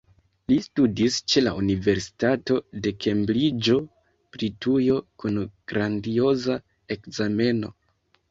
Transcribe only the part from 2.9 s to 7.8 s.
Kembriĝo, Britujo kun grandioza ekzameno.